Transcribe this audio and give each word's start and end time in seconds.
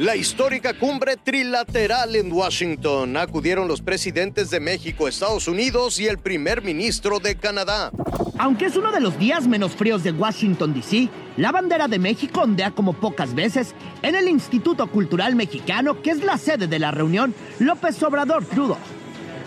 La 0.00 0.16
histórica 0.16 0.72
cumbre 0.72 1.18
trilateral 1.18 2.16
en 2.16 2.32
Washington. 2.32 3.18
Acudieron 3.18 3.68
los 3.68 3.82
presidentes 3.82 4.48
de 4.48 4.58
México, 4.58 5.06
Estados 5.06 5.46
Unidos 5.46 6.00
y 6.00 6.06
el 6.06 6.16
primer 6.16 6.62
ministro 6.62 7.20
de 7.20 7.36
Canadá. 7.36 7.90
Aunque 8.38 8.64
es 8.64 8.76
uno 8.76 8.92
de 8.92 9.00
los 9.00 9.18
días 9.18 9.46
menos 9.46 9.72
fríos 9.72 10.02
de 10.02 10.12
Washington, 10.12 10.72
D.C., 10.72 11.10
la 11.36 11.52
bandera 11.52 11.86
de 11.86 11.98
México 11.98 12.40
ondea 12.40 12.70
como 12.70 12.94
pocas 12.94 13.34
veces 13.34 13.74
en 14.00 14.14
el 14.14 14.26
Instituto 14.30 14.86
Cultural 14.90 15.36
Mexicano, 15.36 16.00
que 16.00 16.12
es 16.12 16.24
la 16.24 16.38
sede 16.38 16.66
de 16.66 16.78
la 16.78 16.92
reunión 16.92 17.34
López 17.58 18.02
Obrador 18.02 18.46
Trudeau. 18.46 18.78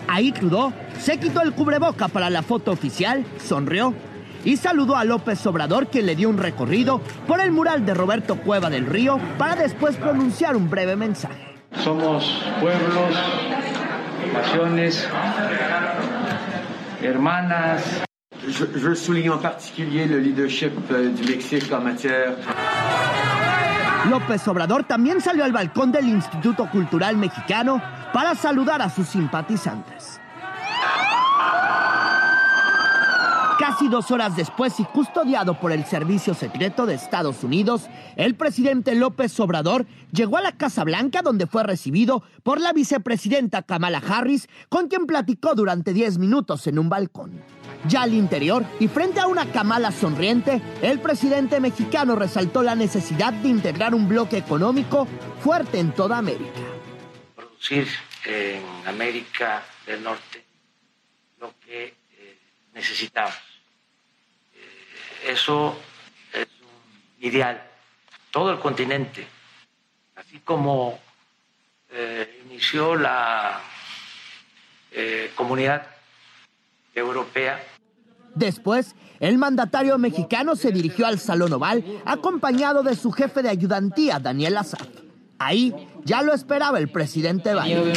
Ahí 0.06 0.30
Trudeau 0.30 0.72
se 1.00 1.18
quitó 1.18 1.42
el 1.42 1.52
cubreboca 1.52 2.06
para 2.06 2.30
la 2.30 2.44
foto 2.44 2.70
oficial, 2.70 3.26
sonrió 3.44 3.92
y 4.44 4.56
saludó 4.56 4.96
a 4.96 5.04
López 5.04 5.44
Obrador, 5.46 5.88
que 5.88 6.02
le 6.02 6.16
dio 6.16 6.28
un 6.28 6.38
recorrido 6.38 7.00
por 7.26 7.40
el 7.40 7.50
mural 7.50 7.84
de 7.84 7.94
Roberto 7.94 8.36
Cueva 8.36 8.70
del 8.70 8.86
Río 8.86 9.18
para 9.38 9.56
después 9.56 9.96
pronunciar 9.96 10.56
un 10.56 10.70
breve 10.70 10.96
mensaje. 10.96 11.54
Somos 11.82 12.42
pueblos, 12.60 13.16
naciones, 14.32 15.08
hermanas. 17.02 18.04
Je, 18.46 18.66
je 18.78 18.94
souligne 18.94 19.32
en 19.32 19.38
particulier 19.38 20.06
le 20.06 20.20
leadership 20.20 20.72
euh, 20.90 21.10
du 21.10 21.24
Mexique 21.24 21.72
en 21.72 21.82
matière. 21.82 22.36
López 24.10 24.46
Obrador 24.48 24.84
también 24.84 25.22
salió 25.22 25.44
al 25.44 25.52
balcón 25.52 25.90
del 25.90 26.06
Instituto 26.06 26.68
Cultural 26.70 27.16
Mexicano 27.16 27.80
para 28.12 28.34
saludar 28.34 28.82
a 28.82 28.90
sus 28.90 29.08
simpatizantes. 29.08 30.20
Casi 33.58 33.88
dos 33.88 34.10
horas 34.10 34.36
después 34.36 34.80
y 34.80 34.84
custodiado 34.84 35.60
por 35.60 35.70
el 35.70 35.84
Servicio 35.84 36.34
Secreto 36.34 36.86
de 36.86 36.94
Estados 36.94 37.44
Unidos, 37.44 37.88
el 38.16 38.34
presidente 38.34 38.96
López 38.96 39.38
Obrador 39.38 39.86
llegó 40.10 40.38
a 40.38 40.42
la 40.42 40.56
Casa 40.56 40.82
Blanca 40.82 41.22
donde 41.22 41.46
fue 41.46 41.62
recibido 41.62 42.24
por 42.42 42.60
la 42.60 42.72
vicepresidenta 42.72 43.62
Kamala 43.62 44.02
Harris, 44.06 44.48
con 44.68 44.88
quien 44.88 45.06
platicó 45.06 45.54
durante 45.54 45.92
10 45.92 46.18
minutos 46.18 46.66
en 46.66 46.80
un 46.80 46.88
balcón. 46.88 47.40
Ya 47.86 48.02
al 48.02 48.14
interior 48.14 48.64
y 48.80 48.88
frente 48.88 49.20
a 49.20 49.28
una 49.28 49.46
Kamala 49.46 49.92
sonriente, 49.92 50.60
el 50.82 50.98
presidente 50.98 51.60
mexicano 51.60 52.16
resaltó 52.16 52.62
la 52.64 52.74
necesidad 52.74 53.32
de 53.32 53.50
integrar 53.50 53.94
un 53.94 54.08
bloque 54.08 54.36
económico 54.36 55.06
fuerte 55.40 55.78
en 55.78 55.92
toda 55.92 56.18
América. 56.18 56.60
Producir 57.36 57.86
en 58.24 58.62
América 58.88 59.62
del 59.86 60.02
Norte 60.02 60.44
lo 61.40 61.52
que 61.64 62.03
necesitamos. 62.74 63.34
Eh, 64.52 65.30
eso 65.30 65.76
es 66.32 66.46
un 66.60 67.26
ideal. 67.26 67.62
Todo 68.30 68.50
el 68.50 68.58
continente, 68.58 69.26
así 70.16 70.40
como 70.40 70.98
eh, 71.90 72.42
inició 72.46 72.96
la 72.96 73.60
eh, 74.90 75.30
comunidad 75.34 75.86
europea. 76.94 77.62
Después, 78.34 78.96
el 79.20 79.38
mandatario 79.38 79.96
mexicano 79.96 80.56
se 80.56 80.72
dirigió 80.72 81.06
al 81.06 81.20
Salón 81.20 81.52
Oval 81.52 81.84
acompañado 82.04 82.82
de 82.82 82.96
su 82.96 83.12
jefe 83.12 83.42
de 83.42 83.50
ayudantía, 83.50 84.18
Daniel 84.18 84.56
Azar. 84.56 84.88
Ahí 85.38 85.72
ya 86.04 86.22
lo 86.22 86.34
esperaba 86.34 86.78
el 86.78 86.88
presidente 86.88 87.54
Biden. 87.54 87.92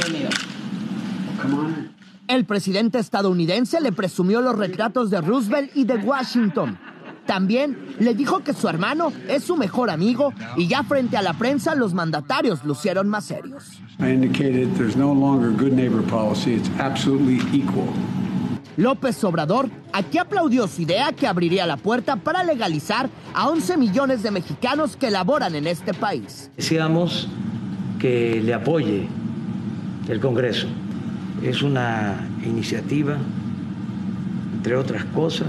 El 2.28 2.44
presidente 2.44 3.00
estadounidense 3.00 3.80
le 3.80 3.94
presumió 3.94 4.42
los 4.42 4.58
retratos 4.58 5.09
de 5.09 5.22
Roosevelt 5.22 5.72
y 5.75 5.86
de 5.86 5.95
Washington. 5.95 6.78
También 7.25 7.95
le 8.00 8.14
dijo 8.16 8.44
que 8.44 8.53
su 8.53 8.67
hermano 8.67 9.14
es 9.30 9.45
su 9.45 9.56
mejor 9.56 9.89
amigo 9.89 10.33
y 10.58 10.67
ya 10.67 10.83
frente 10.83 11.16
a 11.16 11.21
la 11.21 11.33
prensa 11.33 11.73
los 11.73 11.93
mandatarios 11.93 12.66
lucieron 12.66 13.08
más 13.08 13.26
serios. 13.26 13.80
I 13.99 14.11
indicated 14.11 14.67
there's 14.76 14.98
no 14.98 15.14
longer 15.14 15.52
good 15.52 15.71
neighbor 15.71 16.02
policy, 16.04 16.54
it's 16.55 16.70
absolutely 16.80 17.39
equal. 17.58 17.87
López 18.76 19.23
Obrador 19.23 19.70
aquí 19.93 20.17
aplaudió 20.17 20.67
su 20.67 20.82
idea 20.82 21.14
que 21.14 21.27
abriría 21.27 21.66
la 21.66 21.77
puerta 21.77 22.17
para 22.17 22.43
legalizar 22.43 23.10
a 23.33 23.48
11 23.49 23.77
millones 23.77 24.21
de 24.21 24.32
mexicanos 24.32 24.98
que 24.98 25.10
laboran 25.11 25.55
en 25.55 25.66
este 25.66 25.93
país. 25.93 26.52
Decíamos 26.58 27.27
que 27.99 28.42
le 28.43 28.54
apoye 28.54 29.08
el 30.10 30.20
Congreso. 30.20 30.67
Es 31.42 31.61
una 31.61 32.27
iniciativa, 32.43 33.17
entre 34.55 34.75
otras 34.75 35.05
cosas, 35.05 35.48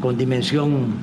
con 0.00 0.16
dimensión 0.16 0.94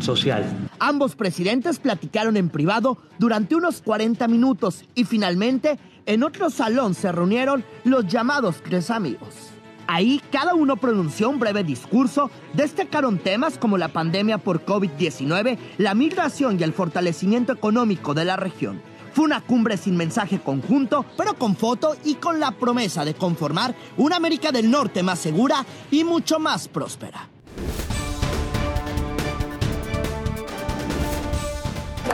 social. 0.00 0.44
Ambos 0.78 1.14
presidentes 1.14 1.78
platicaron 1.78 2.36
en 2.36 2.48
privado 2.48 2.98
durante 3.18 3.54
unos 3.54 3.82
40 3.82 4.26
minutos 4.28 4.84
y 4.94 5.04
finalmente 5.04 5.78
en 6.06 6.22
otro 6.22 6.50
salón 6.50 6.94
se 6.94 7.12
reunieron 7.12 7.64
los 7.84 8.06
llamados 8.06 8.56
tres 8.62 8.90
amigos. 8.90 9.52
Ahí 9.86 10.22
cada 10.30 10.54
uno 10.54 10.76
pronunció 10.76 11.28
un 11.28 11.38
breve 11.38 11.64
discurso, 11.64 12.30
destacaron 12.54 13.18
temas 13.18 13.58
como 13.58 13.78
la 13.78 13.88
pandemia 13.88 14.38
por 14.38 14.64
COVID-19, 14.64 15.58
la 15.78 15.94
migración 15.94 16.58
y 16.58 16.62
el 16.62 16.72
fortalecimiento 16.72 17.52
económico 17.52 18.14
de 18.14 18.24
la 18.24 18.36
región. 18.36 18.80
Fue 19.12 19.24
una 19.24 19.40
cumbre 19.42 19.76
sin 19.76 19.96
mensaje 19.96 20.40
conjunto, 20.40 21.04
pero 21.16 21.34
con 21.34 21.56
foto 21.56 21.96
y 22.04 22.14
con 22.14 22.40
la 22.40 22.52
promesa 22.52 23.04
de 23.04 23.14
conformar 23.14 23.74
una 23.96 24.16
América 24.16 24.52
del 24.52 24.70
Norte 24.70 25.02
más 25.02 25.18
segura 25.18 25.64
y 25.90 26.04
mucho 26.04 26.38
más 26.38 26.68
próspera. 26.68 27.28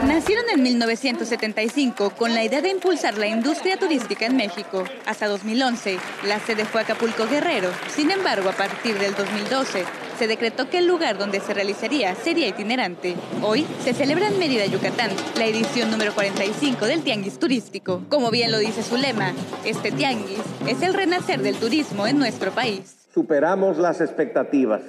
Nacieron 0.05 0.45
en 0.49 0.63
1975 0.63 2.11
con 2.11 2.33
la 2.33 2.43
idea 2.43 2.61
de 2.61 2.69
impulsar 2.69 3.17
la 3.17 3.27
industria 3.27 3.77
turística 3.77 4.25
en 4.25 4.37
México. 4.37 4.85
Hasta 5.05 5.27
2011, 5.27 5.99
la 6.25 6.39
sede 6.39 6.63
fue 6.63 6.81
Acapulco 6.81 7.27
Guerrero. 7.27 7.69
Sin 7.93 8.09
embargo, 8.09 8.49
a 8.49 8.53
partir 8.53 8.97
del 8.97 9.13
2012, 9.13 9.83
se 10.19 10.27
decretó 10.27 10.69
que 10.69 10.79
el 10.79 10.85
lugar 10.85 11.17
donde 11.17 11.39
se 11.39 11.53
realizaría 11.53 12.13
sería 12.13 12.49
itinerante. 12.49 13.15
Hoy 13.41 13.65
se 13.79 13.93
celebra 13.93 14.27
en 14.27 14.37
Mérida, 14.37 14.65
Yucatán, 14.65 15.11
la 15.37 15.45
edición 15.45 15.89
número 15.89 16.13
45 16.13 16.87
del 16.87 17.03
Tianguis 17.03 17.39
Turístico. 17.39 18.01
Como 18.09 18.29
bien 18.29 18.51
lo 18.51 18.57
dice 18.57 18.83
su 18.83 18.97
lema, 18.97 19.31
este 19.65 19.93
tianguis 19.93 20.41
es 20.67 20.81
el 20.81 20.93
renacer 20.93 21.39
del 21.39 21.55
turismo 21.55 22.05
en 22.05 22.19
nuestro 22.19 22.51
país. 22.51 23.07
Superamos 23.13 23.77
las 23.77 24.01
expectativas. 24.01 24.81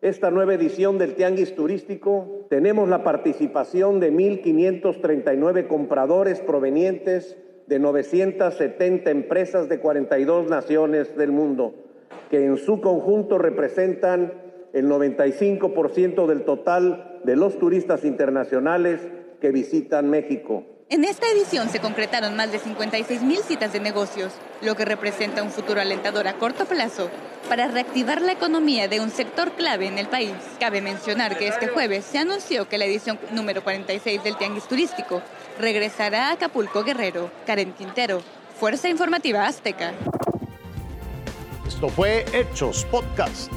Esta 0.00 0.30
nueva 0.30 0.54
edición 0.54 0.96
del 0.96 1.16
Tianguis 1.16 1.54
Turístico 1.54 2.46
tenemos 2.48 2.88
la 2.88 3.04
participación 3.04 4.00
de 4.00 4.10
1.539 4.10 5.66
compradores 5.68 6.40
provenientes 6.40 7.36
de 7.66 7.78
970 7.78 9.10
empresas 9.10 9.68
de 9.68 9.80
42 9.80 10.48
naciones 10.48 11.14
del 11.14 11.30
mundo, 11.30 11.74
que 12.30 12.46
en 12.46 12.56
su 12.56 12.80
conjunto 12.80 13.36
representan 13.36 14.32
el 14.72 14.86
95% 14.86 16.26
del 16.26 16.44
total 16.44 17.20
de 17.24 17.36
los 17.36 17.58
turistas 17.58 18.04
internacionales 18.04 19.00
que 19.40 19.50
visitan 19.50 20.08
México. 20.08 20.64
En 20.88 21.04
esta 21.04 21.26
edición 21.26 21.70
se 21.70 21.80
concretaron 21.80 22.36
más 22.36 22.52
de 22.52 22.58
56 22.58 23.22
mil 23.22 23.38
citas 23.38 23.72
de 23.72 23.80
negocios, 23.80 24.32
lo 24.60 24.74
que 24.74 24.84
representa 24.84 25.42
un 25.42 25.50
futuro 25.50 25.80
alentador 25.80 26.28
a 26.28 26.34
corto 26.34 26.66
plazo 26.66 27.08
para 27.48 27.66
reactivar 27.68 28.20
la 28.20 28.32
economía 28.32 28.88
de 28.88 29.00
un 29.00 29.08
sector 29.08 29.52
clave 29.52 29.86
en 29.86 29.96
el 29.96 30.06
país. 30.06 30.34
Cabe 30.60 30.82
mencionar 30.82 31.38
que 31.38 31.48
este 31.48 31.68
jueves 31.68 32.04
se 32.04 32.18
anunció 32.18 32.68
que 32.68 32.76
la 32.76 32.84
edición 32.84 33.18
número 33.30 33.64
46 33.64 34.22
del 34.22 34.36
Tianguis 34.36 34.68
Turístico 34.68 35.22
regresará 35.58 36.28
a 36.28 36.32
Acapulco 36.32 36.84
Guerrero. 36.84 37.30
Karen 37.46 37.72
Quintero, 37.72 38.20
Fuerza 38.60 38.90
Informativa 38.90 39.46
Azteca. 39.46 39.94
Esto 41.66 41.88
fue 41.88 42.26
Hechos 42.34 42.84
Podcast. 42.90 43.50